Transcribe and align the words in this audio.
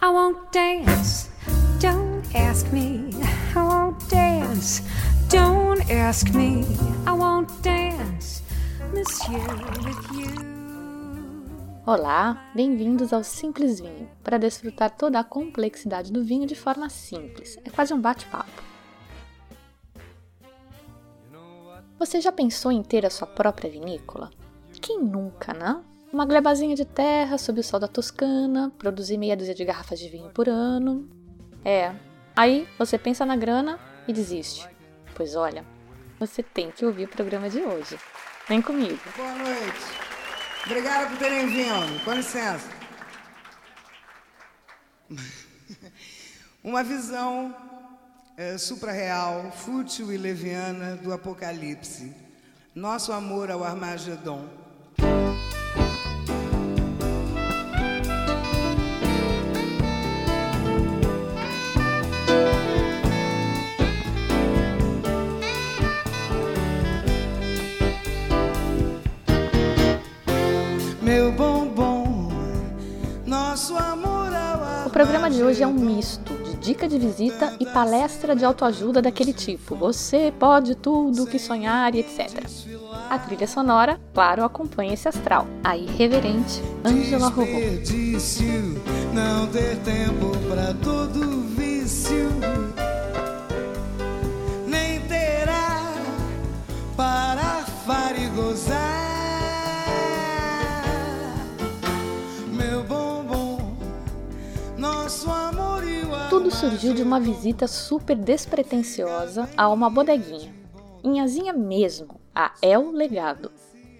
I 0.00 0.10
won't 0.10 0.52
dance. 0.52 1.28
Don't 1.80 2.22
ask 2.32 2.72
me. 2.72 3.10
I 3.56 3.62
won't 3.62 3.98
dance. 4.08 4.80
Don't 5.28 5.90
ask 5.90 6.32
me. 6.32 6.64
I 7.04 7.10
won't 7.10 7.50
dance, 7.62 8.44
monsieur, 8.94 9.42
with 9.84 10.12
you. 10.14 10.48
Olá, 11.84 12.48
bem-vindos 12.54 13.12
ao 13.12 13.24
Simples 13.24 13.80
Vinho, 13.80 14.08
para 14.22 14.38
desfrutar 14.38 14.96
toda 14.96 15.18
a 15.18 15.24
complexidade 15.24 16.12
do 16.12 16.22
vinho 16.22 16.46
de 16.46 16.54
forma 16.54 16.88
simples. 16.88 17.58
É 17.64 17.70
quase 17.70 17.92
um 17.92 18.00
bate-papo. 18.00 18.62
Você 21.98 22.20
já 22.20 22.30
pensou 22.30 22.70
em 22.70 22.84
ter 22.84 23.04
a 23.04 23.10
sua 23.10 23.26
própria 23.26 23.68
vinícola? 23.68 24.30
Quem 24.80 25.02
nunca, 25.02 25.52
né? 25.52 25.82
Uma 26.10 26.24
glebazinha 26.24 26.74
de 26.74 26.86
terra 26.86 27.36
sob 27.36 27.60
o 27.60 27.62
sol 27.62 27.78
da 27.78 27.86
Toscana, 27.86 28.72
produzir 28.78 29.18
meia 29.18 29.36
dúzia 29.36 29.54
de 29.54 29.62
garrafas 29.62 29.98
de 29.98 30.08
vinho 30.08 30.30
por 30.30 30.48
ano. 30.48 31.06
É, 31.62 31.94
aí 32.34 32.66
você 32.78 32.96
pensa 32.96 33.26
na 33.26 33.36
grana 33.36 33.78
e 34.06 34.12
desiste. 34.12 34.66
Pois 35.14 35.36
olha, 35.36 35.66
você 36.18 36.42
tem 36.42 36.70
que 36.70 36.86
ouvir 36.86 37.04
o 37.04 37.08
programa 37.08 37.50
de 37.50 37.60
hoje. 37.60 37.98
Vem 38.48 38.62
comigo. 38.62 38.98
Boa 39.14 39.34
noite. 39.34 40.08
Obrigada 40.64 41.10
por 41.10 41.18
terem 41.18 41.46
vindo. 41.46 42.02
Com 42.04 42.14
licença. 42.14 42.70
Uma 46.64 46.82
visão 46.82 47.54
é, 48.34 48.56
suprarreal, 48.56 49.52
fútil 49.52 50.10
e 50.10 50.16
leviana 50.16 50.96
do 50.96 51.12
Apocalipse. 51.12 52.14
Nosso 52.74 53.12
amor 53.12 53.50
ao 53.50 53.62
Armagedon. 53.62 54.67
O 74.86 74.90
programa 74.90 75.28
de 75.28 75.42
hoje 75.42 75.64
é 75.64 75.66
um 75.66 75.72
misto 75.72 76.32
de 76.44 76.56
dica 76.58 76.86
de 76.86 76.96
visita 76.96 77.56
e 77.58 77.66
palestra 77.66 78.36
de 78.36 78.44
autoajuda 78.44 79.02
daquele 79.02 79.32
tipo. 79.32 79.74
Você 79.74 80.32
pode 80.38 80.76
tudo 80.76 81.26
que 81.26 81.40
sonhar 81.40 81.92
e 81.92 81.98
etc. 81.98 82.44
A 83.10 83.18
trilha 83.18 83.48
sonora, 83.48 84.00
claro, 84.14 84.44
acompanha 84.44 84.94
esse 84.94 85.08
astral. 85.08 85.44
A 85.64 85.76
irreverente 85.76 86.62
Angela 86.84 87.30
desperdício, 87.30 88.80
não 89.12 89.48
ter 89.48 89.76
tempo 89.78 90.30
pra 90.48 90.72
todo 90.74 91.42
vício, 91.56 92.28
surgiu 106.58 106.92
de 106.92 107.04
uma 107.04 107.20
visita 107.20 107.68
super 107.68 108.16
despretensiosa 108.16 109.48
a 109.56 109.68
uma 109.68 109.88
bodeguinha. 109.88 110.52
Inhazinha 111.04 111.52
mesmo, 111.52 112.20
a 112.34 112.52
El 112.60 112.90
Legado. 112.90 113.52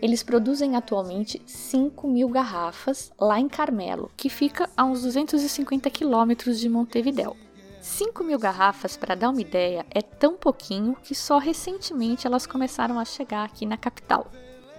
Eles 0.03 0.25
produzem 0.25 0.75
atualmente 0.75 1.41
5 1.47 2.09
mil 2.09 2.29
garrafas 2.29 3.13
lá 3.17 3.39
em 3.39 3.49
Carmelo, 3.49 4.11
que 4.17 4.29
fica 4.29 4.69
a 4.77 4.85
uns 4.85 5.03
250 5.03 5.89
quilômetros 5.89 6.59
de 6.59 6.69
Montevidéu. 6.69 7.37
5 7.81 8.25
mil 8.25 8.41
garrafas, 8.41 8.97
para 8.97 9.15
dar 9.15 9.31
uma 9.31 9.41
ideia, 9.41 9.87
é 9.89 10.03
tão 10.03 10.37
pouquinho 10.37 10.97
que 11.01 11.15
só 11.15 11.39
recentemente 11.39 12.27
elas 12.27 12.45
começaram 12.45 12.99
a 12.99 13.05
chegar 13.05 13.45
aqui 13.45 13.65
na 13.65 13.77
capital. 13.77 14.27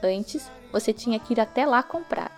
Antes, 0.04 0.52
você 0.70 0.92
tinha 0.92 1.18
que 1.18 1.32
ir 1.32 1.40
até 1.40 1.66
lá 1.66 1.82
comprar. 1.82 2.30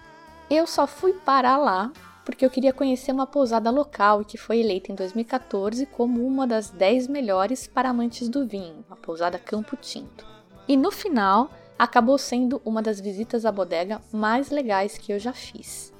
Eu 0.51 0.67
só 0.67 0.85
fui 0.85 1.13
parar 1.13 1.57
lá 1.57 1.91
porque 2.23 2.45
eu 2.45 2.49
queria 2.49 2.73
conhecer 2.73 3.11
uma 3.11 3.27
pousada 3.27 3.69
local 3.69 4.23
que 4.23 4.37
foi 4.37 4.59
eleita 4.59 4.91
em 4.91 4.95
2014 4.95 5.85
como 5.87 6.25
uma 6.25 6.45
das 6.45 6.69
10 6.69 7.07
melhores 7.07 7.67
para 7.67 7.89
amantes 7.89 8.29
do 8.29 8.45
vinho, 8.45 8.85
a 8.89 8.95
pousada 8.95 9.39
Campo 9.39 9.75
Tinto. 9.75 10.25
E 10.67 10.77
no 10.77 10.91
final, 10.91 11.49
acabou 11.77 12.17
sendo 12.17 12.61
uma 12.63 12.81
das 12.81 13.01
visitas 13.01 13.45
à 13.45 13.51
bodega 13.51 14.01
mais 14.13 14.51
legais 14.51 14.97
que 14.97 15.11
eu 15.11 15.17
já 15.17 15.33
fiz. 15.33 15.91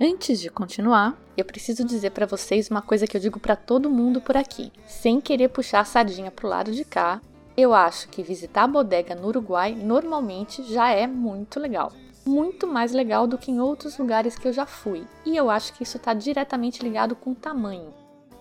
Antes 0.00 0.40
de 0.40 0.50
continuar, 0.50 1.16
eu 1.36 1.44
preciso 1.44 1.84
dizer 1.84 2.10
para 2.10 2.26
vocês 2.26 2.68
uma 2.68 2.82
coisa 2.82 3.06
que 3.06 3.16
eu 3.16 3.20
digo 3.20 3.38
para 3.38 3.54
todo 3.54 3.88
mundo 3.88 4.20
por 4.20 4.36
aqui, 4.36 4.72
sem 4.84 5.20
querer 5.20 5.48
puxar 5.48 5.78
a 5.78 5.84
sardinha 5.84 6.32
pro 6.32 6.48
lado 6.48 6.72
de 6.72 6.84
cá. 6.84 7.20
Eu 7.56 7.72
acho 7.72 8.08
que 8.08 8.20
visitar 8.20 8.64
a 8.64 8.66
bodega 8.66 9.14
no 9.14 9.28
Uruguai 9.28 9.76
normalmente 9.76 10.64
já 10.64 10.90
é 10.90 11.06
muito 11.06 11.60
legal. 11.60 11.92
Muito 12.24 12.66
mais 12.66 12.92
legal 12.92 13.26
do 13.26 13.36
que 13.36 13.50
em 13.50 13.60
outros 13.60 13.98
lugares 13.98 14.36
que 14.36 14.46
eu 14.46 14.52
já 14.52 14.64
fui. 14.64 15.04
E 15.26 15.36
eu 15.36 15.50
acho 15.50 15.72
que 15.74 15.82
isso 15.82 15.96
está 15.96 16.14
diretamente 16.14 16.82
ligado 16.82 17.16
com 17.16 17.32
o 17.32 17.34
tamanho. 17.34 17.92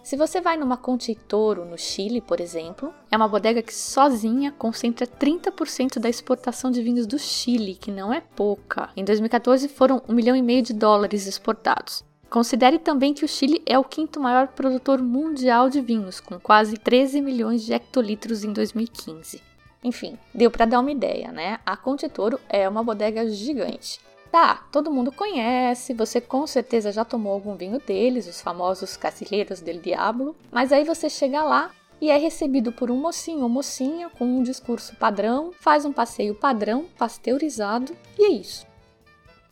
Se 0.04 0.18
você 0.18 0.42
vai 0.42 0.58
numa 0.58 0.78
Concheitoro, 0.78 1.64
no 1.64 1.78
Chile, 1.78 2.22
por 2.22 2.42
exemplo, 2.42 2.92
é 3.12 3.16
uma 3.16 3.28
bodega 3.28 3.62
que 3.62 3.74
sozinha 3.74 4.52
concentra 4.52 5.06
30% 5.06 6.00
da 6.00 6.10
exportação 6.10 6.72
de 6.72 6.82
vinhos 6.82 7.06
do 7.06 7.20
Chile, 7.20 7.76
que 7.76 7.92
não 7.92 8.12
é 8.12 8.20
pouca. 8.20 8.90
Em 8.98 9.04
2014 9.04 9.68
foram 9.68 10.02
um 10.10 10.14
milhão 10.14 10.36
e 10.36 10.42
meio 10.42 10.64
de 10.64 10.74
dólares 10.74 11.28
exportados. 11.28 12.04
Considere 12.32 12.80
também 12.80 13.14
que 13.14 13.26
o 13.26 13.28
Chile 13.28 13.62
é 13.66 13.78
o 13.78 13.84
quinto 13.84 14.20
maior 14.20 14.48
produtor 14.48 15.02
mundial 15.02 15.70
de 15.70 15.82
vinhos, 15.82 16.20
com 16.20 16.40
quase 16.40 16.78
13 16.78 17.22
milhões 17.22 17.62
de 17.64 17.74
hectolitros 17.74 18.44
em 18.44 18.54
2015. 18.54 19.51
Enfim, 19.84 20.18
deu 20.34 20.52
para 20.52 20.66
dar 20.66 20.80
uma 20.80 20.92
ideia, 20.92 21.32
né? 21.32 21.60
A 21.66 21.76
Concheitoro 21.76 22.40
é 22.48 22.70
uma 22.70 22.84
bodega 22.84 23.30
gigante. 23.30 24.00
Tá, 24.32 24.64
todo 24.72 24.92
mundo 24.92 25.12
conhece, 25.12 25.94
você 25.94 26.22
com 26.22 26.48
certeza 26.48 26.92
já 26.92 27.04
tomou 27.04 27.34
algum 27.34 27.56
vinho 27.56 27.80
deles, 27.80 28.28
os 28.28 28.40
famosos 28.40 28.96
Cacilheiros 28.96 29.60
del 29.60 29.82
Diablo, 29.82 30.36
mas 30.50 30.72
aí 30.72 30.86
você 30.86 31.10
chega 31.10 31.44
lá 31.44 31.72
e 32.00 32.10
é 32.10 32.18
recebido 32.18 32.72
por 32.72 32.90
um 32.90 32.96
mocinho 32.96 33.44
ou 33.44 33.50
mocinha 33.50 34.10
com 34.10 34.26
um 34.26 34.42
discurso 34.42 34.96
padrão, 34.96 35.52
faz 35.60 35.84
um 35.84 35.92
passeio 35.92 36.34
padrão, 36.34 36.86
pasteurizado 36.98 37.94
e 38.18 38.26
é 38.26 38.30
isso. 38.30 38.66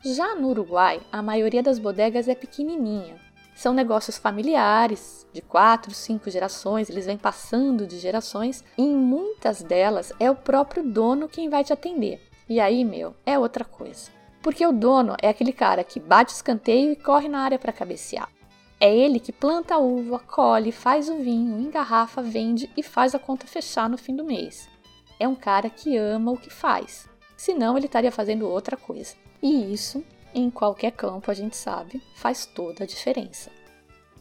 Já 0.02 0.34
no 0.34 0.48
Uruguai, 0.48 1.02
a 1.12 1.22
maioria 1.22 1.62
das 1.62 1.78
bodegas 1.78 2.30
é 2.30 2.36
pequenininha. 2.36 3.20
São 3.60 3.74
negócios 3.74 4.18
familiares, 4.18 5.28
de 5.34 5.42
quatro, 5.42 5.94
cinco 5.94 6.30
gerações, 6.30 6.90
eles 6.90 7.06
vêm 7.06 7.18
passando 7.18 7.86
de 7.86 8.00
gerações, 8.00 8.64
e 8.78 8.82
em 8.82 8.96
muitas 8.96 9.62
delas 9.62 10.14
é 10.18 10.32
o 10.32 10.36
próprio 10.36 10.82
dono 10.82 11.28
quem 11.28 11.50
vai 11.50 11.62
te 11.62 11.74
atender. 11.74 12.26
E 12.48 12.58
aí, 12.58 12.86
meu, 12.86 13.14
é 13.26 13.38
outra 13.38 13.66
coisa. 13.66 14.12
Porque 14.42 14.66
o 14.66 14.72
dono 14.72 15.14
é 15.22 15.28
aquele 15.28 15.52
cara 15.52 15.84
que 15.84 16.00
bate 16.00 16.32
escanteio 16.32 16.94
e 16.94 16.96
corre 16.96 17.28
na 17.28 17.42
área 17.42 17.60
para 17.60 17.74
cabecear. 17.74 18.30
É 18.80 18.96
ele 18.96 19.20
que 19.20 19.34
planta 19.34 19.76
a 19.76 19.78
uva, 19.78 20.20
colhe, 20.20 20.72
faz 20.72 21.10
o 21.10 21.18
vinho, 21.18 21.60
engarrafa, 21.60 22.22
vende 22.22 22.72
e 22.78 22.82
faz 22.82 23.14
a 23.14 23.20
conta 23.20 23.46
fechar 23.46 23.90
no 23.90 23.98
fim 23.98 24.16
do 24.16 24.24
mês. 24.24 24.70
É 25.20 25.28
um 25.28 25.36
cara 25.36 25.70
que 25.70 25.98
ama 25.98 26.32
o 26.32 26.38
que 26.38 26.50
faz, 26.50 27.10
senão 27.36 27.76
ele 27.76 27.88
estaria 27.88 28.10
fazendo 28.10 28.48
outra 28.48 28.78
coisa. 28.78 29.16
E 29.44 29.74
isso, 29.74 30.02
em 30.34 30.50
qualquer 30.50 30.92
campo, 30.92 31.30
a 31.30 31.34
gente 31.34 31.56
sabe, 31.56 32.02
faz 32.16 32.46
toda 32.46 32.84
a 32.84 32.88
diferença. 32.88 33.50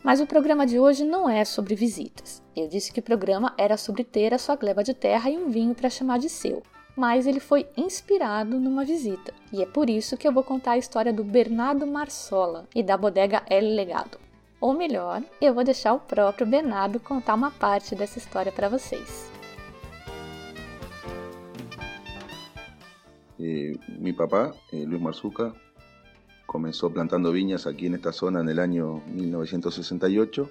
Mas 0.02 0.20
o 0.20 0.26
programa 0.26 0.66
de 0.66 0.78
hoje 0.78 1.04
não 1.04 1.28
é 1.28 1.44
sobre 1.44 1.74
visitas. 1.74 2.42
Eu 2.54 2.68
disse 2.68 2.92
que 2.92 3.00
o 3.00 3.02
programa 3.02 3.54
era 3.58 3.76
sobre 3.76 4.04
ter 4.04 4.32
a 4.32 4.38
sua 4.38 4.56
gleba 4.56 4.82
de 4.82 4.94
terra 4.94 5.30
e 5.30 5.36
um 5.36 5.48
vinho 5.48 5.74
para 5.74 5.90
chamar 5.90 6.18
de 6.18 6.28
seu 6.28 6.62
mas 6.98 7.28
ele 7.28 7.38
foi 7.38 7.64
inspirado 7.76 8.58
numa 8.58 8.84
visita. 8.84 9.32
E 9.52 9.62
é 9.62 9.66
por 9.66 9.88
isso 9.88 10.16
que 10.16 10.26
eu 10.26 10.32
vou 10.32 10.42
contar 10.42 10.72
a 10.72 10.78
história 10.78 11.12
do 11.12 11.22
Bernardo 11.22 11.86
Marsola 11.86 12.66
e 12.74 12.82
da 12.82 12.96
bodega 12.96 13.44
El 13.48 13.76
Legado. 13.76 14.18
Ou 14.60 14.74
melhor, 14.74 15.22
eu 15.40 15.54
vou 15.54 15.62
deixar 15.62 15.92
o 15.92 16.00
próprio 16.00 16.44
Bernardo 16.44 16.98
contar 16.98 17.34
uma 17.34 17.52
parte 17.52 17.94
dessa 17.94 18.18
história 18.18 18.50
para 18.50 18.68
vocês. 18.68 19.30
Eh, 23.38 23.74
mi 23.96 24.12
papá, 24.12 24.52
eh, 24.72 24.84
Luis 24.84 25.00
Marzuca, 25.00 25.54
comenzó 26.48 26.90
plantando 26.90 27.30
viñas 27.30 27.66
aquí 27.66 27.84
en 27.84 27.94
esta 27.94 28.10
zona 28.10 28.40
en 28.40 28.48
el 28.48 28.58
año 28.58 29.02
1968 29.08 30.50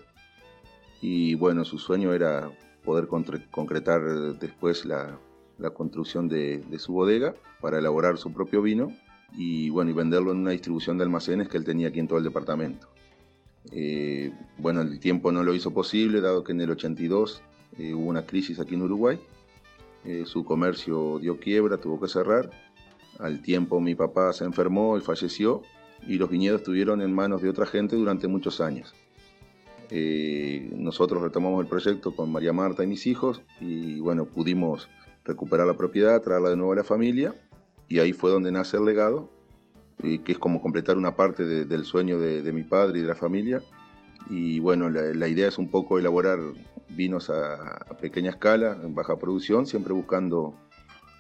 y 1.01 1.33
bueno, 1.33 1.65
su 1.65 1.79
sueño 1.79 2.13
era 2.13 2.51
poder 2.85 3.07
concretar 3.07 4.03
después 4.37 4.85
la, 4.85 5.17
la 5.57 5.71
construcción 5.71 6.29
de, 6.29 6.63
su 6.77 6.93
bodega 6.93 7.33
para 7.61 7.79
elaborar 7.79 8.19
su 8.19 8.31
propio 8.31 8.61
vino 8.61 8.93
y 9.33 9.71
bueno 9.71 9.89
y 9.89 9.95
venderlo 9.95 10.31
en 10.31 10.37
una 10.37 10.51
distribución 10.51 10.99
de 10.99 11.03
almacenes 11.03 11.49
que 11.49 11.57
él 11.57 11.65
tenía 11.65 11.87
aquí 11.87 11.99
en 11.99 12.07
todo 12.07 12.19
el 12.19 12.25
departamento. 12.25 12.87
Eh, 13.71 14.31
bueno, 14.59 14.81
el 14.81 14.99
tiempo 14.99 15.31
no 15.31 15.41
lo 15.41 15.55
hizo 15.55 15.71
posible, 15.73 16.21
dado 16.21 16.43
que 16.43 16.51
en 16.51 16.61
el 16.61 16.69
82 16.69 17.41
eh, 17.79 17.95
hubo 17.95 18.05
una 18.07 18.27
crisis 18.27 18.59
aquí 18.59 18.75
en 18.75 18.83
Uruguay. 18.83 19.19
Eh, 20.05 20.25
su 20.27 20.45
comercio 20.45 21.17
dio 21.17 21.39
quiebra, 21.39 21.77
tuvo 21.77 21.99
que 21.99 22.07
cerrar. 22.07 22.51
Al 23.17 23.41
tiempo 23.41 23.81
mi 23.81 23.95
papá 23.95 24.31
se 24.31 24.45
enfermó 24.45 24.95
y 24.95 25.01
falleció 25.01 25.63
y 26.05 26.17
los 26.17 26.29
viñedos 26.29 26.61
estuvieron 26.61 27.01
en 27.01 27.13
manos 27.13 27.41
de 27.41 27.49
otra 27.49 27.65
gente 27.65 27.95
durante 27.95 28.27
muchos 28.27 28.61
años. 28.61 28.93
eh, 29.89 30.69
nosotros 30.75 31.21
retomamos 31.21 31.61
el 31.61 31.69
proyecto 31.69 32.13
con 32.15 32.31
María 32.31 32.51
Marta 32.51 32.83
y 32.83 32.87
mis 32.87 33.07
hijos 33.07 33.41
y 33.61 33.99
bueno, 33.99 34.25
pudimos 34.25 34.89
recuperar 35.23 35.67
la 35.67 35.75
propiedad, 35.75 36.21
traerla 36.21 36.49
de 36.49 36.57
nuevo 36.57 36.73
a 36.73 36.75
la 36.75 36.83
familia 36.83 37.35
y 37.87 37.99
ahí 37.99 38.13
fue 38.13 38.31
donde 38.31 38.51
nace 38.51 38.77
el 38.77 38.85
legado, 38.85 39.29
que 40.01 40.31
es 40.31 40.37
como 40.37 40.61
completar 40.61 40.97
una 40.97 41.15
parte 41.15 41.65
del 41.65 41.85
sueño 41.85 42.19
de, 42.19 42.51
mi 42.53 42.63
padre 42.63 42.99
y 42.99 43.01
de 43.01 43.07
la 43.07 43.15
familia. 43.15 43.61
Y 44.29 44.59
bueno, 44.59 44.89
la, 44.89 45.27
idea 45.27 45.47
es 45.47 45.57
un 45.57 45.69
poco 45.69 45.97
elaborar 45.97 46.39
vinos 46.89 47.29
a, 47.29 47.85
pequeña 47.99 48.31
escala, 48.31 48.77
en 48.83 48.93
baja 48.93 49.17
producción, 49.17 49.65
siempre 49.65 49.93
buscando 49.93 50.53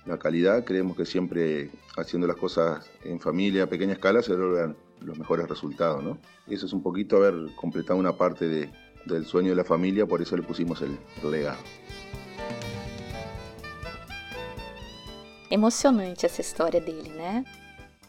la 0.07 0.17
calidad. 0.17 0.63
Creemos 0.63 0.95
que 0.95 1.05
siempre 1.05 1.69
haciendo 1.97 2.27
las 2.27 2.37
cosas 2.37 2.89
en 3.03 3.19
familia, 3.19 3.63
a 3.63 3.67
pequeña 3.67 3.93
escala, 3.93 4.21
se 4.21 4.33
logran 4.33 4.75
los 5.01 5.17
mejores 5.17 5.47
resultados. 5.47 6.03
¿no? 6.03 6.17
Eso 6.47 6.65
es 6.65 6.73
un 6.73 6.81
poquito 6.81 7.17
haber 7.17 7.55
completado 7.55 7.99
una 7.99 8.17
parte 8.17 8.71
del 9.05 9.25
sueño 9.25 9.49
de 9.49 9.55
la 9.55 9.63
familia, 9.63 10.05
por 10.05 10.21
eso 10.21 10.35
le 10.35 10.43
pusimos 10.43 10.81
el 10.81 10.97
legado. 11.29 11.59
Emocionante 15.49 16.25
essa 16.25 16.41
história 16.41 16.81
dele, 16.81 17.09
né? 17.09 17.45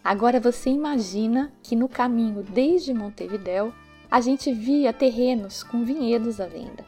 Agora 0.02 0.40
você 0.40 0.70
imagina 0.70 1.52
que 1.62 1.76
no 1.76 1.88
caminho 1.88 2.42
desde 2.42 2.92
Montevidéu 2.92 3.72
a 4.10 4.20
gente 4.20 4.52
via 4.52 4.92
terrenos 4.92 5.62
com 5.62 5.84
vinhedos 5.84 6.40
à 6.40 6.46
venda. 6.46 6.84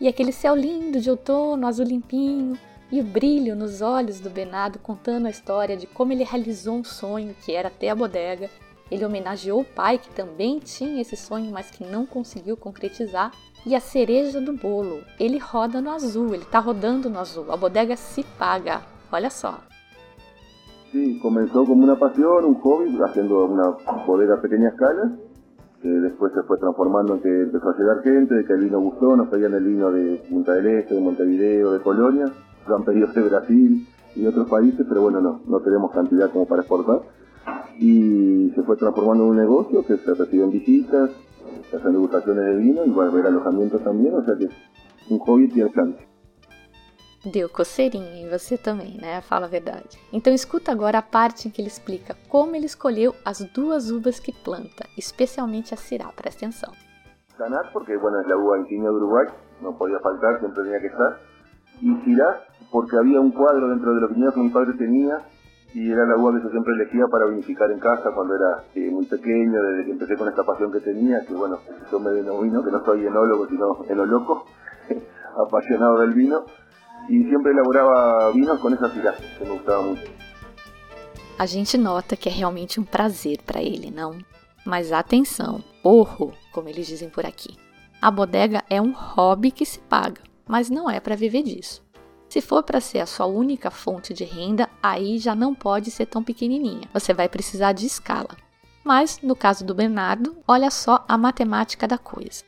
E 0.00 0.08
aquele 0.08 0.32
céu 0.32 0.56
lindo 0.56 1.00
de 1.00 1.08
outono, 1.08 1.66
azul 1.66 1.86
limpinho, 1.86 2.58
e 2.90 3.00
o 3.00 3.04
brilho 3.04 3.56
nos 3.56 3.82
olhos 3.82 4.20
do 4.20 4.30
Bernardo 4.30 4.78
contando 4.78 5.26
a 5.26 5.30
história 5.30 5.76
de 5.76 5.86
como 5.86 6.12
ele 6.12 6.24
realizou 6.24 6.76
um 6.76 6.84
sonho 6.84 7.34
que 7.44 7.52
era 7.52 7.70
ter 7.70 7.88
a 7.88 7.94
bodega. 7.94 8.48
Ele 8.90 9.04
homenageou 9.04 9.60
o 9.60 9.64
pai 9.64 9.98
que 9.98 10.08
também 10.10 10.60
tinha 10.60 11.00
esse 11.00 11.16
sonho, 11.16 11.50
mas 11.50 11.70
que 11.70 11.84
não 11.84 12.06
conseguiu 12.06 12.56
concretizar. 12.56 13.32
E 13.64 13.74
a 13.74 13.80
cereja 13.80 14.40
do 14.40 14.52
bolo, 14.52 15.00
ele 15.18 15.38
roda 15.38 15.80
no 15.80 15.90
azul, 15.90 16.28
ele 16.28 16.44
está 16.44 16.60
rodando 16.60 17.10
no 17.10 17.18
azul. 17.18 17.50
A 17.50 17.56
bodega 17.56 17.96
se 17.96 18.22
paga. 18.38 18.82
Olha 19.10 19.28
só. 19.28 19.58
Sí, 20.92 21.18
comenzó 21.20 21.64
como 21.64 21.82
una 21.82 21.98
pasión, 21.98 22.44
un 22.44 22.54
hobby, 22.60 22.96
haciendo 23.02 23.44
una 23.46 23.70
bodega 24.06 24.34
a 24.34 24.68
escala, 24.68 25.16
que 25.82 25.88
después 25.88 26.32
se 26.32 26.42
fue 26.44 26.56
transformando 26.58 27.16
en 27.16 27.22
que 27.22 27.42
empezó 27.42 27.70
a 27.70 27.76
llegar 27.76 28.02
gente, 28.04 28.36
de 28.36 28.44
que 28.44 28.52
el 28.52 28.60
vino 28.60 28.80
gustó, 28.80 29.16
nos 29.16 29.28
pedían 29.28 29.54
el 29.54 29.64
vino 29.64 29.90
de 29.90 30.22
Punta 30.30 30.52
del 30.52 30.66
Este, 30.66 30.94
de 30.94 31.00
Montevideo, 31.00 31.72
de 31.72 31.80
Colonia, 31.80 32.26
lo 32.66 32.76
han 32.76 32.84
pedido 32.84 33.08
de 33.08 33.22
Brasil 33.22 33.88
y 34.14 34.22
de 34.22 34.28
otros 34.28 34.48
países, 34.48 34.84
pero 34.88 35.02
bueno, 35.02 35.20
no, 35.20 35.40
no 35.46 35.60
tenemos 35.60 35.92
cantidad 35.92 36.30
como 36.30 36.46
para 36.46 36.62
exportar. 36.62 37.02
Y 37.78 38.50
se 38.54 38.62
fue 38.62 38.76
transformando 38.76 39.24
en 39.24 39.30
un 39.30 39.36
negocio 39.36 39.84
que 39.84 39.96
se 39.96 40.14
reciben 40.14 40.50
visitas, 40.50 41.10
se 41.70 41.76
hacen 41.76 41.92
degustaciones 41.92 42.44
de 42.44 42.56
vino 42.56 42.84
y 42.84 42.90
va 42.90 43.04
a 43.04 43.08
haber 43.08 43.26
alojamiento 43.26 43.78
también, 43.78 44.14
o 44.14 44.24
sea 44.24 44.36
que 44.36 44.44
es 44.44 44.52
un 45.10 45.18
hobby 45.18 45.48
que 45.48 45.62
alcance. 45.62 46.06
Deu 47.24 47.48
coceirinha 47.48 48.20
em 48.20 48.30
você 48.30 48.56
também, 48.56 48.98
né? 48.98 49.20
Fala 49.20 49.46
a 49.46 49.48
verdade. 49.48 49.98
Então 50.12 50.32
escuta 50.32 50.70
agora 50.70 50.98
a 50.98 51.02
parte 51.02 51.48
em 51.48 51.50
que 51.50 51.60
ele 51.60 51.68
explica 51.68 52.14
como 52.28 52.54
ele 52.54 52.66
escolheu 52.66 53.14
as 53.24 53.40
duas 53.52 53.90
uvas 53.90 54.20
que 54.20 54.32
planta, 54.32 54.86
especialmente 54.96 55.74
a 55.74 55.76
Syrah, 55.76 56.12
presta 56.12 56.46
atenção. 56.46 56.72
Canar, 57.36 57.72
porque 57.72 57.96
bueno, 57.96 58.20
es 58.20 58.28
la 58.28 58.36
uva 58.36 58.58
insignia 58.60 58.90
de 58.90 58.96
Uruguay, 58.96 59.26
no 59.60 59.76
podía 59.76 59.98
faltar, 59.98 60.38
siempre 60.38 60.62
tenía 60.62 60.80
que 60.80 60.86
estar. 60.86 61.20
Y 61.80 61.94
Syrah, 62.04 62.44
porque 62.70 62.96
había 62.96 63.20
un 63.20 63.32
cuadro 63.32 63.68
dentro 63.68 63.94
de 63.94 64.00
los 64.00 64.10
viñedos 64.10 64.34
que 64.34 64.40
mi 64.40 64.50
padre 64.50 64.74
tenía 64.78 65.22
y 65.74 65.90
era 65.90 66.06
la 66.06 66.16
uva 66.16 66.32
que 66.32 66.44
yo 66.44 66.50
siempre 66.50 66.72
elegía 66.74 67.04
para 67.10 67.26
vinificar 67.26 67.70
en 67.70 67.78
casa 67.78 68.10
cuando 68.14 68.34
era 68.34 68.64
eh, 68.74 68.90
muy 68.90 69.04
pequeño, 69.04 69.62
desde 69.62 69.84
que 69.84 69.90
empecé 69.92 70.16
con 70.16 70.28
esta 70.28 70.42
pasión 70.42 70.72
que 70.72 70.80
tenía, 70.80 71.24
que 71.26 71.34
bueno, 71.34 71.58
yo 71.90 72.00
me 72.00 72.10
denomino, 72.10 72.64
que 72.64 72.70
no 72.70 72.84
soy 72.84 73.06
enólogo, 73.06 73.46
sino 73.46 73.84
enoloco, 73.88 74.46
apasionado 75.46 76.00
del 76.00 76.14
vino. 76.14 76.44
e 77.08 77.22
sempre 77.30 77.52
elaborava 77.52 78.32
vinos 78.32 78.60
com 78.60 78.68
essa 78.70 78.88
filha, 78.88 79.12
que 79.12 79.44
me 79.44 79.50
gostava 79.50 79.82
muito. 79.82 80.10
A 81.38 81.46
gente 81.46 81.78
nota 81.78 82.16
que 82.16 82.28
é 82.28 82.32
realmente 82.32 82.80
um 82.80 82.84
prazer 82.84 83.42
para 83.44 83.62
ele, 83.62 83.90
não? 83.90 84.18
Mas 84.64 84.90
atenção, 84.90 85.62
orro, 85.84 86.32
como 86.52 86.68
eles 86.68 86.86
dizem 86.86 87.08
por 87.08 87.24
aqui. 87.24 87.56
A 88.00 88.10
bodega 88.10 88.64
é 88.68 88.80
um 88.80 88.92
hobby 88.92 89.50
que 89.50 89.64
se 89.64 89.78
paga, 89.78 90.20
mas 90.48 90.70
não 90.70 90.88
é 90.88 91.00
para 91.00 91.16
viver 91.16 91.42
disso. 91.42 91.84
Se 92.28 92.40
for 92.40 92.62
para 92.62 92.80
ser 92.80 92.98
a 92.98 93.06
sua 93.06 93.26
única 93.26 93.70
fonte 93.70 94.12
de 94.12 94.24
renda, 94.24 94.68
aí 94.82 95.18
já 95.18 95.34
não 95.34 95.54
pode 95.54 95.90
ser 95.90 96.06
tão 96.06 96.22
pequenininha. 96.22 96.88
Você 96.92 97.14
vai 97.14 97.28
precisar 97.28 97.72
de 97.72 97.86
escala. 97.86 98.36
Mas 98.84 99.20
no 99.22 99.34
caso 99.34 99.64
do 99.64 99.74
Bernardo, 99.74 100.36
olha 100.46 100.70
só 100.70 101.04
a 101.08 101.16
matemática 101.16 101.86
da 101.86 101.98
coisa. 101.98 102.44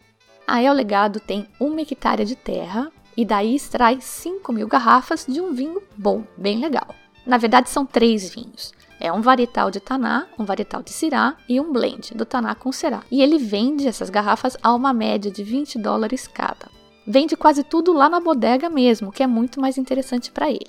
A 0.46 0.62
El 0.62 0.72
Legado 0.72 1.20
tem 1.20 1.46
uma 1.60 1.80
hectare 1.80 2.24
de 2.24 2.36
terra 2.36 2.90
e 3.16 3.24
daí 3.24 3.54
extrai 3.54 3.98
5 4.00 4.52
mil 4.52 4.68
garrafas 4.68 5.26
de 5.28 5.40
um 5.40 5.52
vinho 5.52 5.82
bom, 5.96 6.24
bem 6.36 6.60
legal. 6.60 6.94
Na 7.26 7.36
verdade, 7.36 7.68
são 7.68 7.84
três 7.84 8.30
vinhos. 8.30 8.72
É 9.00 9.12
um 9.12 9.20
varietal 9.20 9.70
de 9.70 9.80
Taná, 9.80 10.26
um 10.38 10.44
varietal 10.44 10.82
de 10.82 10.90
Syrah 10.90 11.36
e 11.48 11.60
um 11.60 11.72
blend 11.72 12.14
do 12.14 12.24
Taná 12.24 12.54
com 12.54 12.72
Syrah. 12.72 13.04
E 13.10 13.22
ele 13.22 13.38
vende 13.38 13.86
essas 13.86 14.10
garrafas 14.10 14.56
a 14.62 14.74
uma 14.74 14.92
média 14.92 15.30
de 15.30 15.44
20 15.44 15.78
dólares 15.78 16.26
cada. 16.26 16.77
Vende 17.10 17.38
quase 17.38 17.64
tudo 17.64 17.94
lá 17.94 18.06
na 18.06 18.20
bodega 18.20 18.68
mesmo, 18.68 19.10
que 19.10 19.22
é 19.22 19.26
muito 19.26 19.58
mais 19.58 19.78
interessante 19.78 20.30
para 20.30 20.50
ele. 20.50 20.66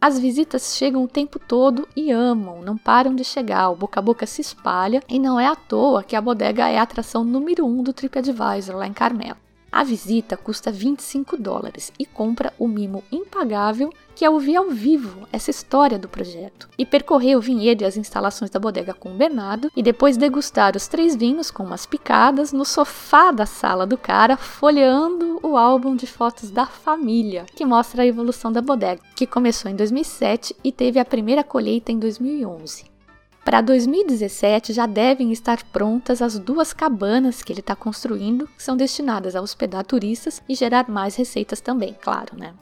As 0.00 0.18
visitas 0.18 0.76
chegam 0.76 1.04
o 1.04 1.08
tempo 1.08 1.38
todo 1.38 1.86
e 1.94 2.10
amam, 2.10 2.60
não 2.62 2.76
param 2.76 3.14
de 3.14 3.22
chegar, 3.22 3.70
o 3.70 3.76
boca 3.76 4.00
a 4.00 4.02
boca 4.02 4.26
se 4.26 4.40
espalha 4.40 5.00
e 5.08 5.20
não 5.20 5.38
é 5.38 5.46
à 5.46 5.54
toa 5.54 6.02
que 6.02 6.16
a 6.16 6.20
bodega 6.20 6.68
é 6.68 6.78
a 6.78 6.82
atração 6.82 7.22
número 7.22 7.64
um 7.64 7.80
do 7.80 7.92
TripAdvisor 7.92 8.74
lá 8.74 8.88
em 8.88 8.92
Carmelo. 8.92 9.36
A 9.70 9.84
visita 9.84 10.36
custa 10.36 10.72
25 10.72 11.36
dólares 11.36 11.92
e 11.98 12.06
compra 12.06 12.52
o 12.58 12.66
mimo 12.66 13.04
impagável 13.12 13.92
que 14.14 14.24
é 14.24 14.30
ouvir 14.30 14.56
ao 14.56 14.70
vivo 14.70 15.28
essa 15.30 15.50
história 15.50 15.98
do 15.98 16.08
projeto 16.08 16.68
e 16.76 16.84
percorrer 16.84 17.36
o 17.36 17.40
vinhedo 17.40 17.82
e 17.82 17.84
as 17.84 17.96
instalações 17.96 18.50
da 18.50 18.58
bodega 18.58 18.92
com 18.92 19.10
o 19.10 19.16
Bernardo 19.16 19.70
e 19.76 19.82
depois 19.82 20.16
degustar 20.16 20.76
os 20.76 20.88
três 20.88 21.14
vinhos 21.14 21.50
com 21.50 21.62
umas 21.62 21.86
picadas 21.86 22.52
no 22.52 22.64
sofá 22.64 23.30
da 23.30 23.46
sala 23.46 23.86
do 23.86 23.96
cara, 23.96 24.36
folheando 24.36 25.38
o 25.42 25.56
álbum 25.56 25.94
de 25.94 26.06
fotos 26.06 26.50
da 26.50 26.66
família, 26.66 27.46
que 27.54 27.64
mostra 27.64 28.02
a 28.02 28.06
evolução 28.06 28.50
da 28.50 28.60
bodega, 28.60 29.02
que 29.14 29.26
começou 29.26 29.70
em 29.70 29.76
2007 29.76 30.56
e 30.64 30.72
teve 30.72 30.98
a 30.98 31.04
primeira 31.04 31.44
colheita 31.44 31.92
em 31.92 31.98
2011. 31.98 32.97
Para 33.44 33.60
2017 33.60 34.72
já 34.72 34.86
devem 34.86 35.32
estar 35.32 35.62
prontas 35.64 36.20
as 36.20 36.38
duas 36.38 36.72
cabanas 36.72 37.42
que 37.42 37.52
ele 37.52 37.60
está 37.60 37.74
construindo, 37.74 38.46
que 38.48 38.62
são 38.62 38.76
destinadas 38.76 39.34
a 39.34 39.40
hospedar 39.40 39.86
turistas 39.86 40.42
e 40.48 40.54
gerar 40.54 40.88
mais 40.88 41.16
receitas 41.16 41.60
também, 41.60 41.96
claro, 42.00 42.36
né? 42.36 42.54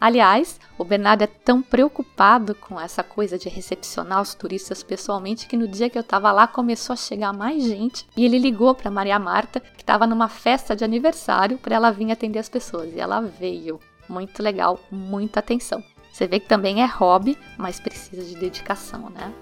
Aliás, 0.00 0.58
o 0.78 0.84
Bernardo 0.84 1.20
é 1.20 1.26
tão 1.26 1.60
preocupado 1.60 2.54
com 2.54 2.80
essa 2.80 3.02
coisa 3.02 3.38
de 3.38 3.50
recepcionar 3.50 4.22
os 4.22 4.34
turistas 4.34 4.82
pessoalmente 4.82 5.46
que 5.46 5.58
no 5.58 5.68
dia 5.68 5.90
que 5.90 5.98
eu 5.98 6.00
estava 6.00 6.32
lá 6.32 6.46
começou 6.46 6.94
a 6.94 6.96
chegar 6.96 7.34
mais 7.34 7.62
gente 7.62 8.08
e 8.16 8.24
ele 8.24 8.38
ligou 8.38 8.74
para 8.74 8.90
Maria 8.90 9.18
Marta, 9.18 9.60
que 9.60 9.82
estava 9.82 10.06
numa 10.06 10.26
festa 10.26 10.74
de 10.74 10.84
aniversário, 10.84 11.58
para 11.58 11.76
ela 11.76 11.90
vir 11.90 12.10
atender 12.10 12.38
as 12.38 12.48
pessoas. 12.48 12.94
E 12.94 12.98
ela 12.98 13.20
veio. 13.20 13.78
Muito 14.08 14.42
legal, 14.42 14.80
muita 14.90 15.40
atenção. 15.40 15.84
Você 16.10 16.26
vê 16.26 16.40
que 16.40 16.48
também 16.48 16.82
é 16.82 16.86
hobby, 16.86 17.38
mas 17.58 17.78
precisa 17.78 18.24
de 18.24 18.34
dedicação, 18.36 19.10
né? 19.10 19.32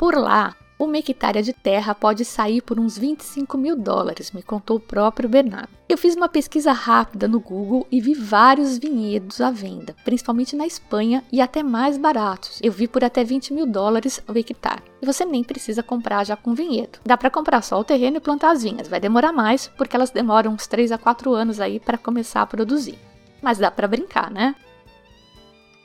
Por 0.00 0.14
lá, 0.14 0.56
uma 0.78 0.96
hectare 0.96 1.42
de 1.42 1.52
terra 1.52 1.94
pode 1.94 2.24
sair 2.24 2.62
por 2.62 2.80
uns 2.80 2.96
25 2.96 3.58
mil 3.58 3.76
dólares, 3.76 4.32
me 4.32 4.42
contou 4.42 4.78
o 4.78 4.80
próprio 4.80 5.28
Bernardo. 5.28 5.68
Eu 5.86 5.98
fiz 5.98 6.16
uma 6.16 6.26
pesquisa 6.26 6.72
rápida 6.72 7.28
no 7.28 7.38
Google 7.38 7.86
e 7.92 8.00
vi 8.00 8.14
vários 8.14 8.78
vinhedos 8.78 9.42
à 9.42 9.50
venda, 9.50 9.94
principalmente 10.02 10.56
na 10.56 10.66
Espanha 10.66 11.22
e 11.30 11.38
até 11.38 11.62
mais 11.62 11.98
baratos. 11.98 12.58
Eu 12.62 12.72
vi 12.72 12.88
por 12.88 13.04
até 13.04 13.22
20 13.22 13.52
mil 13.52 13.66
dólares 13.66 14.22
o 14.26 14.38
hectare. 14.38 14.82
E 15.02 15.04
você 15.04 15.26
nem 15.26 15.44
precisa 15.44 15.82
comprar 15.82 16.24
já 16.24 16.34
com 16.34 16.54
vinhedo. 16.54 16.98
Dá 17.04 17.18
para 17.18 17.28
comprar 17.28 17.60
só 17.60 17.78
o 17.78 17.84
terreno 17.84 18.16
e 18.16 18.20
plantar 18.20 18.52
as 18.52 18.62
vinhas. 18.62 18.88
Vai 18.88 19.00
demorar 19.00 19.32
mais 19.32 19.68
porque 19.76 19.94
elas 19.94 20.10
demoram 20.10 20.54
uns 20.54 20.66
3 20.66 20.92
a 20.92 20.96
4 20.96 21.34
anos 21.34 21.60
aí 21.60 21.78
para 21.78 21.98
começar 21.98 22.40
a 22.40 22.46
produzir. 22.46 22.98
Mas 23.42 23.58
dá 23.58 23.70
para 23.70 23.86
brincar, 23.86 24.30
né? 24.30 24.54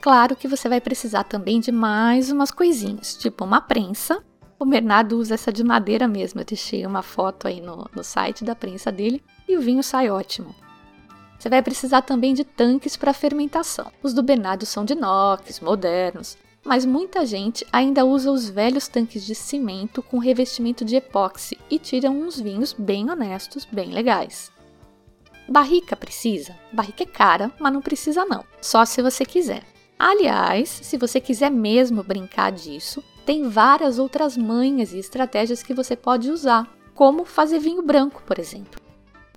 Claro 0.05 0.35
que 0.35 0.47
você 0.47 0.69
vai 0.69 0.79
precisar 0.79 1.23
também 1.23 1.59
de 1.59 1.71
mais 1.71 2.29
umas 2.29 2.51
coisinhas, 2.51 3.17
tipo 3.17 3.43
uma 3.43 3.59
prensa. 3.59 4.23
O 4.59 4.63
Bernardo 4.63 5.17
usa 5.17 5.33
essa 5.33 5.51
de 5.51 5.63
madeira 5.63 6.07
mesmo. 6.07 6.39
Eu 6.39 6.45
deixei 6.45 6.85
uma 6.85 7.01
foto 7.01 7.47
aí 7.47 7.59
no, 7.59 7.89
no 7.91 8.03
site 8.03 8.43
da 8.43 8.55
prensa 8.55 8.91
dele 8.91 9.23
e 9.47 9.57
o 9.57 9.61
vinho 9.61 9.81
sai 9.81 10.11
ótimo. 10.11 10.53
Você 11.39 11.49
vai 11.49 11.59
precisar 11.63 12.03
também 12.03 12.35
de 12.35 12.43
tanques 12.43 12.95
para 12.95 13.13
fermentação. 13.13 13.91
Os 14.03 14.13
do 14.13 14.21
Bernardo 14.21 14.63
são 14.63 14.85
de 14.85 14.93
inox, 14.93 15.59
modernos, 15.59 16.37
mas 16.63 16.85
muita 16.85 17.25
gente 17.25 17.65
ainda 17.73 18.05
usa 18.05 18.29
os 18.29 18.47
velhos 18.47 18.87
tanques 18.87 19.25
de 19.25 19.33
cimento 19.33 20.03
com 20.03 20.19
revestimento 20.19 20.85
de 20.85 20.97
epóxi 20.97 21.57
e 21.67 21.79
tiram 21.79 22.15
uns 22.15 22.39
vinhos 22.39 22.73
bem 22.73 23.09
honestos, 23.09 23.65
bem 23.65 23.89
legais. 23.89 24.51
Barrica 25.49 25.95
precisa? 25.95 26.55
Barrica 26.71 27.01
é 27.01 27.07
cara, 27.07 27.51
mas 27.59 27.73
não 27.73 27.81
precisa 27.81 28.23
não, 28.23 28.45
só 28.61 28.85
se 28.85 29.01
você 29.01 29.25
quiser. 29.25 29.73
Aliás, 29.97 30.69
se 30.69 30.97
você 30.97 31.21
quiser 31.21 31.49
mesmo 31.49 32.03
brincar 32.03 32.51
disso, 32.51 33.03
tem 33.25 33.47
várias 33.47 33.97
outras 33.97 34.37
manhas 34.37 34.93
e 34.93 34.99
estratégias 34.99 35.63
que 35.63 35.73
você 35.73 35.95
pode 35.95 36.29
usar, 36.29 36.67
como 36.93 37.25
fazer 37.25 37.59
vinho 37.59 37.81
branco, 37.81 38.21
por 38.25 38.37
exemplo. 38.37 38.81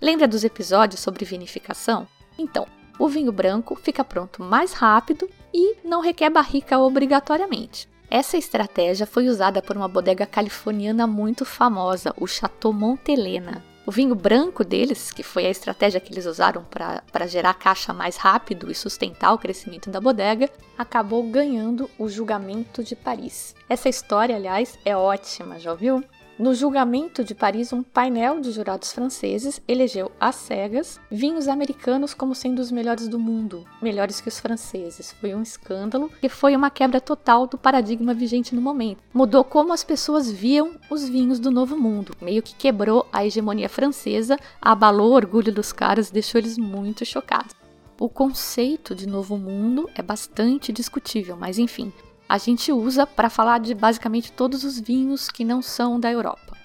Lembra 0.00 0.28
dos 0.28 0.44
episódios 0.44 1.00
sobre 1.00 1.24
vinificação? 1.24 2.06
Então, 2.38 2.66
o 2.98 3.08
vinho 3.08 3.32
branco 3.32 3.76
fica 3.76 4.04
pronto 4.04 4.42
mais 4.42 4.72
rápido 4.72 5.28
e 5.54 5.76
não 5.84 6.00
requer 6.00 6.30
barrica 6.30 6.78
obrigatoriamente. 6.78 7.88
Essa 8.10 8.36
estratégia 8.36 9.06
foi 9.06 9.28
usada 9.28 9.62
por 9.62 9.76
uma 9.76 9.86
bodega 9.86 10.26
californiana 10.26 11.06
muito 11.06 11.44
famosa, 11.44 12.12
o 12.16 12.26
Chateau 12.26 12.72
Montelena. 12.72 13.62
O 13.88 13.90
vinho 13.90 14.14
branco 14.14 14.62
deles, 14.62 15.10
que 15.10 15.22
foi 15.22 15.46
a 15.46 15.50
estratégia 15.50 15.98
que 15.98 16.12
eles 16.12 16.26
usaram 16.26 16.62
para 16.62 17.26
gerar 17.26 17.54
caixa 17.54 17.90
mais 17.90 18.18
rápido 18.18 18.70
e 18.70 18.74
sustentar 18.74 19.32
o 19.32 19.38
crescimento 19.38 19.88
da 19.88 19.98
bodega, 19.98 20.50
acabou 20.76 21.22
ganhando 21.30 21.88
o 21.98 22.06
julgamento 22.06 22.84
de 22.84 22.94
Paris. 22.94 23.54
Essa 23.66 23.88
história, 23.88 24.36
aliás, 24.36 24.78
é 24.84 24.94
ótima, 24.94 25.58
já 25.58 25.70
ouviu? 25.70 26.04
No 26.38 26.54
julgamento 26.54 27.24
de 27.24 27.34
Paris, 27.34 27.72
um 27.72 27.82
painel 27.82 28.40
de 28.40 28.52
jurados 28.52 28.92
franceses 28.92 29.60
elegeu 29.66 30.12
às 30.20 30.36
cegas 30.36 31.00
vinhos 31.10 31.48
americanos 31.48 32.14
como 32.14 32.32
sendo 32.32 32.60
os 32.60 32.70
melhores 32.70 33.08
do 33.08 33.18
mundo, 33.18 33.64
melhores 33.82 34.20
que 34.20 34.28
os 34.28 34.38
franceses. 34.38 35.10
Foi 35.20 35.34
um 35.34 35.42
escândalo 35.42 36.08
que 36.20 36.28
foi 36.28 36.54
uma 36.54 36.70
quebra 36.70 37.00
total 37.00 37.48
do 37.48 37.58
paradigma 37.58 38.14
vigente 38.14 38.54
no 38.54 38.60
momento. 38.60 39.02
Mudou 39.12 39.42
como 39.42 39.72
as 39.72 39.82
pessoas 39.82 40.30
viam 40.30 40.76
os 40.88 41.08
vinhos 41.08 41.40
do 41.40 41.50
Novo 41.50 41.76
Mundo, 41.76 42.14
meio 42.20 42.40
que 42.40 42.54
quebrou 42.54 43.04
a 43.12 43.26
hegemonia 43.26 43.68
francesa, 43.68 44.38
abalou 44.62 45.10
o 45.10 45.16
orgulho 45.16 45.52
dos 45.52 45.72
caras, 45.72 46.08
deixou 46.08 46.40
eles 46.40 46.56
muito 46.56 47.04
chocados. 47.04 47.52
O 47.98 48.08
conceito 48.08 48.94
de 48.94 49.08
Novo 49.08 49.36
Mundo 49.36 49.90
é 49.92 50.02
bastante 50.02 50.70
discutível, 50.70 51.36
mas 51.36 51.58
enfim, 51.58 51.92
a 52.28 52.36
gente 52.36 52.70
usa 52.70 53.06
para 53.06 53.30
falar 53.30 53.58
de 53.58 53.74
basicamente 53.74 54.30
todos 54.30 54.62
os 54.62 54.78
vinhos 54.78 55.30
que 55.30 55.44
não 55.44 55.62
são 55.62 55.98
da 55.98 56.12
Europa. 56.12 56.56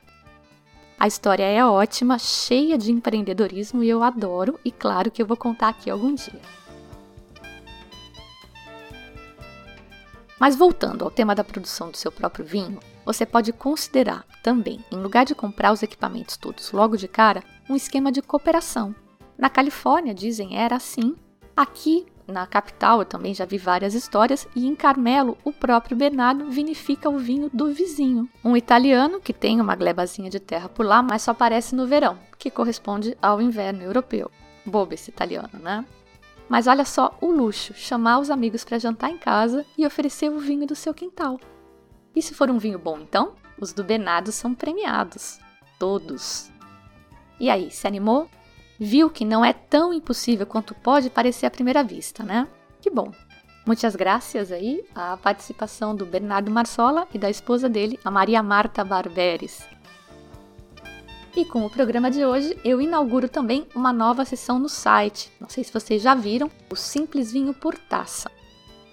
A 0.99 1.07
história 1.07 1.43
é 1.43 1.65
ótima, 1.65 2.19
cheia 2.19 2.77
de 2.77 2.91
empreendedorismo 2.91 3.83
e 3.83 3.89
eu 3.89 4.03
adoro, 4.03 4.59
e 4.63 4.71
claro 4.71 5.09
que 5.09 5.21
eu 5.21 5.25
vou 5.25 5.37
contar 5.37 5.69
aqui 5.69 5.89
algum 5.89 6.13
dia. 6.13 6.41
Mas 10.39 10.55
voltando 10.55 11.05
ao 11.05 11.11
tema 11.11 11.33
da 11.33 11.43
produção 11.43 11.89
do 11.89 11.97
seu 11.97 12.11
próprio 12.11 12.43
vinho, 12.43 12.79
você 13.05 13.25
pode 13.25 13.53
considerar 13.53 14.25
também, 14.41 14.83
em 14.91 14.97
lugar 14.97 15.25
de 15.25 15.33
comprar 15.33 15.71
os 15.71 15.81
equipamentos 15.81 16.35
todos 16.35 16.71
logo 16.71 16.97
de 16.97 17.07
cara, 17.07 17.43
um 17.69 17.75
esquema 17.75 18.11
de 18.11 18.21
cooperação. 18.21 18.93
Na 19.37 19.49
Califórnia, 19.49 20.13
dizem, 20.13 20.57
era 20.57 20.75
assim. 20.75 21.15
Aqui 21.55 22.05
na 22.27 22.47
capital 22.47 22.99
eu 22.99 23.05
também 23.05 23.33
já 23.33 23.45
vi 23.45 23.57
várias 23.57 23.93
histórias, 23.93 24.47
e 24.55 24.65
em 24.65 24.75
Carmelo 24.75 25.37
o 25.43 25.51
próprio 25.51 25.97
Bernardo 25.97 26.49
vinifica 26.49 27.09
o 27.09 27.17
vinho 27.17 27.49
do 27.53 27.73
vizinho, 27.73 28.29
um 28.43 28.55
italiano 28.55 29.19
que 29.19 29.33
tem 29.33 29.59
uma 29.59 29.75
glebazinha 29.75 30.29
de 30.29 30.39
terra 30.39 30.69
por 30.69 30.85
lá, 30.85 31.01
mas 31.03 31.23
só 31.23 31.31
aparece 31.31 31.75
no 31.75 31.85
verão, 31.85 32.17
que 32.37 32.49
corresponde 32.49 33.17
ao 33.21 33.41
inverno 33.41 33.83
europeu. 33.83 34.31
Bobo 34.65 34.93
esse 34.93 35.09
italiano, 35.09 35.59
né? 35.61 35.85
Mas 36.47 36.67
olha 36.67 36.85
só 36.85 37.17
o 37.19 37.31
luxo, 37.31 37.73
chamar 37.73 38.19
os 38.19 38.29
amigos 38.29 38.63
para 38.63 38.79
jantar 38.79 39.09
em 39.09 39.17
casa 39.17 39.65
e 39.77 39.85
oferecer 39.85 40.29
o 40.29 40.39
vinho 40.39 40.67
do 40.67 40.75
seu 40.75 40.93
quintal. 40.93 41.39
E 42.15 42.21
se 42.21 42.33
for 42.33 42.49
um 42.49 42.57
vinho 42.57 42.77
bom, 42.77 42.99
então? 42.99 43.33
Os 43.59 43.73
do 43.73 43.83
Bernardo 43.83 44.31
são 44.31 44.53
premiados. 44.53 45.39
Todos. 45.79 46.51
E 47.39 47.49
aí, 47.49 47.71
se 47.71 47.87
animou? 47.87 48.29
Viu 48.79 49.09
que 49.09 49.25
não 49.25 49.43
é 49.43 49.53
tão 49.53 49.93
impossível 49.93 50.45
quanto 50.45 50.73
pode 50.75 51.09
parecer 51.09 51.45
à 51.45 51.51
primeira 51.51 51.83
vista, 51.83 52.23
né? 52.23 52.47
Que 52.81 52.89
bom! 52.89 53.11
Muitas 53.65 53.95
graças 53.95 54.51
aí 54.51 54.83
à 54.93 55.15
participação 55.15 55.95
do 55.95 56.05
Bernardo 56.05 56.51
Marsola 56.51 57.07
e 57.13 57.17
da 57.17 57.29
esposa 57.29 57.69
dele, 57.69 57.97
a 58.03 58.11
Maria 58.11 58.43
Marta 58.43 58.83
Barberes. 58.83 59.65
E 61.35 61.45
com 61.45 61.65
o 61.65 61.69
programa 61.69 62.11
de 62.11 62.23
hoje, 62.25 62.57
eu 62.63 62.81
inauguro 62.81 63.27
também 63.27 63.65
uma 63.73 63.93
nova 63.93 64.25
sessão 64.25 64.59
no 64.59 64.69
site. 64.69 65.31
Não 65.39 65.49
sei 65.49 65.63
se 65.63 65.73
vocês 65.73 66.01
já 66.01 66.13
viram, 66.13 66.51
o 66.69 66.75
Simples 66.75 67.31
Vinho 67.31 67.53
por 67.53 67.75
Taça. 67.75 68.29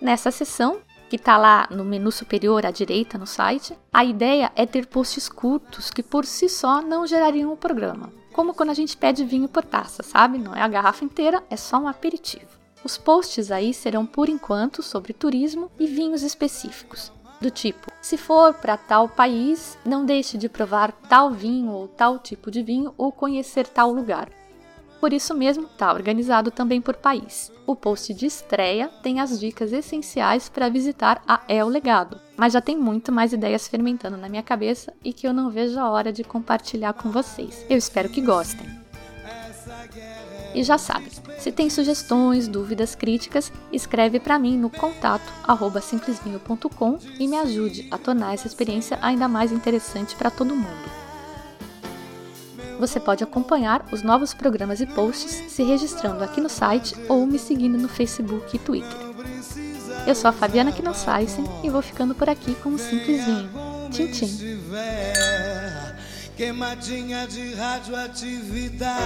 Nessa 0.00 0.30
sessão, 0.30 0.78
que 1.10 1.16
está 1.16 1.36
lá 1.36 1.68
no 1.70 1.84
menu 1.84 2.10
superior 2.10 2.64
à 2.64 2.70
direita 2.70 3.18
no 3.18 3.26
site, 3.26 3.76
a 3.92 4.02
ideia 4.02 4.50
é 4.56 4.64
ter 4.64 4.86
posts 4.86 5.28
curtos 5.28 5.90
que 5.90 6.02
por 6.02 6.24
si 6.24 6.48
só 6.48 6.80
não 6.80 7.06
gerariam 7.06 7.52
o 7.52 7.56
programa 7.56 8.10
como 8.32 8.54
quando 8.54 8.70
a 8.70 8.74
gente 8.74 8.96
pede 8.96 9.24
vinho 9.24 9.48
por 9.48 9.64
taça, 9.64 10.02
sabe? 10.02 10.38
Não 10.38 10.54
é 10.54 10.62
a 10.62 10.68
garrafa 10.68 11.04
inteira, 11.04 11.42
é 11.50 11.56
só 11.56 11.78
um 11.78 11.88
aperitivo. 11.88 12.58
Os 12.82 12.96
posts 12.96 13.50
aí 13.50 13.74
serão 13.74 14.06
por 14.06 14.28
enquanto 14.28 14.82
sobre 14.82 15.12
turismo 15.12 15.70
e 15.78 15.86
vinhos 15.86 16.22
específicos. 16.22 17.12
Do 17.40 17.50
tipo, 17.50 17.90
se 18.00 18.16
for 18.16 18.54
para 18.54 18.76
tal 18.76 19.08
país, 19.08 19.78
não 19.84 20.04
deixe 20.04 20.38
de 20.38 20.48
provar 20.48 20.92
tal 21.08 21.30
vinho 21.30 21.72
ou 21.72 21.88
tal 21.88 22.18
tipo 22.18 22.50
de 22.50 22.62
vinho 22.62 22.94
ou 22.96 23.12
conhecer 23.12 23.66
tal 23.66 23.92
lugar. 23.92 24.30
Por 25.00 25.14
isso 25.14 25.34
mesmo, 25.34 25.64
está 25.64 25.90
organizado 25.92 26.50
também 26.50 26.78
por 26.78 26.94
país. 26.94 27.50
O 27.66 27.74
post 27.74 28.12
de 28.12 28.26
estreia 28.26 28.88
tem 29.02 29.18
as 29.18 29.40
dicas 29.40 29.72
essenciais 29.72 30.50
para 30.50 30.68
visitar 30.68 31.22
a 31.26 31.40
El 31.48 31.68
Legado, 31.68 32.20
mas 32.36 32.52
já 32.52 32.60
tem 32.60 32.76
muito 32.76 33.10
mais 33.10 33.32
ideias 33.32 33.66
fermentando 33.66 34.18
na 34.18 34.28
minha 34.28 34.42
cabeça 34.42 34.92
e 35.02 35.12
que 35.12 35.26
eu 35.26 35.32
não 35.32 35.50
vejo 35.50 35.80
a 35.80 35.88
hora 35.88 36.12
de 36.12 36.22
compartilhar 36.22 36.92
com 36.92 37.10
vocês. 37.10 37.64
Eu 37.70 37.78
espero 37.78 38.10
que 38.10 38.20
gostem. 38.20 38.68
E 40.54 40.62
já 40.62 40.76
sabe, 40.76 41.08
se 41.38 41.50
tem 41.50 41.70
sugestões, 41.70 42.48
dúvidas, 42.48 42.94
críticas, 42.94 43.52
escreve 43.72 44.20
para 44.20 44.38
mim 44.38 44.58
no 44.58 44.68
contato 44.68 45.32
simplesvinho.com 45.80 46.98
e 47.18 47.26
me 47.26 47.36
ajude 47.38 47.88
a 47.90 47.96
tornar 47.96 48.34
essa 48.34 48.48
experiência 48.48 48.98
ainda 49.00 49.28
mais 49.28 49.52
interessante 49.52 50.14
para 50.16 50.30
todo 50.30 50.54
mundo 50.54 50.99
você 52.80 52.98
pode 52.98 53.22
acompanhar 53.22 53.86
os 53.92 54.02
novos 54.02 54.32
programas 54.32 54.80
e 54.80 54.86
posts 54.86 55.52
se 55.52 55.62
registrando 55.62 56.24
aqui 56.24 56.40
no 56.40 56.48
site 56.48 56.96
ou 57.08 57.26
me 57.26 57.38
seguindo 57.38 57.76
no 57.76 57.88
Facebook 57.88 58.56
e 58.56 58.58
Twitter. 58.58 59.10
Eu 60.06 60.14
sou 60.14 60.30
a 60.30 60.32
Fabiana 60.32 60.72
Knossaisen 60.72 61.44
e 61.62 61.68
vou 61.68 61.82
ficando 61.82 62.14
por 62.14 62.30
aqui 62.30 62.54
com 62.54 62.70
um 62.70 62.78
simplesinho. 62.78 63.50
Tchim, 63.90 64.10
tchim. 64.10 64.60
Queimadinha 66.36 67.26
de 67.26 67.52
radioatividade. 67.52 69.00